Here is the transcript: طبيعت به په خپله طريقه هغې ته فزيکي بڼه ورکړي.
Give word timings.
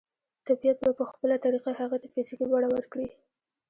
طبيعت 0.47 0.77
به 0.83 0.91
په 0.99 1.05
خپله 1.11 1.35
طريقه 1.45 1.71
هغې 1.79 1.97
ته 2.01 2.07
فزيکي 2.13 2.45
بڼه 2.51 2.67
ورکړي. 2.71 3.07